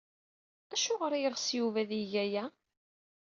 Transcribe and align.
Acuɣer 0.73 1.11
ay 1.13 1.21
yeɣs 1.23 1.45
Yuba 1.57 1.79
ad 1.83 1.91
yeg 1.99 2.13
aya? 2.23 2.45